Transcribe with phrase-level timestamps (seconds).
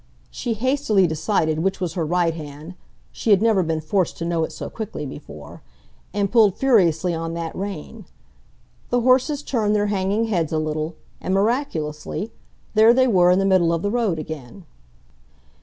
[0.31, 2.73] She hastily decided which was her right hand
[3.11, 5.61] (she had never been forced to know it so quickly before)
[6.11, 8.05] and pulled furiously on that rein.
[8.89, 12.31] The horses turned their hanging heads a little, and, miraculously,
[12.73, 14.65] there they were in the middle of the road again.